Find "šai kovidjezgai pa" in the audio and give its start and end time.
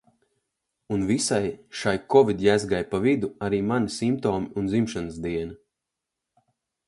1.81-3.01